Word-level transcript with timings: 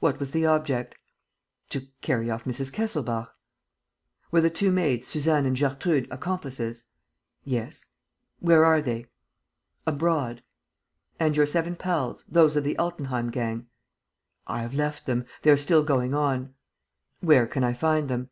"What 0.00 0.18
was 0.18 0.30
the 0.30 0.46
object?" 0.46 0.94
"To 1.68 1.88
carry 2.00 2.30
off 2.30 2.44
Mrs. 2.44 2.72
Kesselbach." 2.72 3.34
"Were 4.30 4.40
the 4.40 4.48
two 4.48 4.72
maids, 4.72 5.08
Suzanne 5.08 5.44
and 5.44 5.54
Gertrude, 5.58 6.08
accomplices?" 6.10 6.84
"Yes." 7.44 7.84
"Where 8.38 8.64
are 8.64 8.80
they?" 8.80 9.08
"Abroad." 9.86 10.42
"And 11.20 11.36
your 11.36 11.44
seven 11.44 11.76
pals, 11.76 12.24
those 12.26 12.56
of 12.56 12.64
the 12.64 12.78
Altenheim 12.78 13.28
gang?" 13.30 13.66
"I 14.46 14.62
have 14.62 14.72
left 14.72 15.04
them. 15.04 15.26
They 15.42 15.50
are 15.50 15.58
still 15.58 15.82
going 15.84 16.14
on." 16.14 16.54
"Where 17.20 17.46
can 17.46 17.62
I 17.62 17.74
find 17.74 18.08
them?" 18.08 18.30